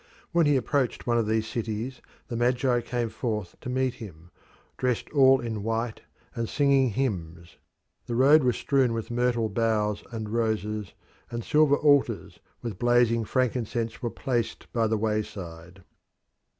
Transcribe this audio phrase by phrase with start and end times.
[0.31, 4.31] When he approached one of these cities the magi came forth to meet him,
[4.77, 6.01] dressed all in white
[6.33, 7.57] and singing hymns.
[8.07, 10.93] The road was strewn with myrtle boughs and roses,
[11.29, 15.83] and silver altars with blazing frankincense were placed by the wayside.